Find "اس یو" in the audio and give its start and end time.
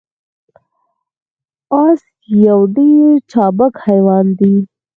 1.83-2.59